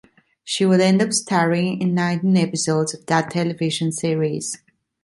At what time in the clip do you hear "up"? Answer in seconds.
1.03-1.13